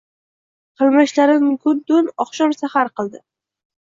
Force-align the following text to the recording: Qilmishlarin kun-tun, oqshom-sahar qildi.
Qilmishlarin 0.81 1.51
kun-tun, 1.65 2.11
oqshom-sahar 2.25 2.91
qildi. 2.97 3.23